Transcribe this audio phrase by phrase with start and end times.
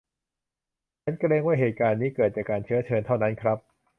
[1.03, 3.57] ฉันเกรงว่าเหตุการณ์นี้เกิดจากการเชื้อเชิญเท่านั้นครับ